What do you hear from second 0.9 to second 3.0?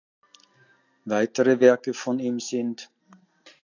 Weitere Werke von ihm sind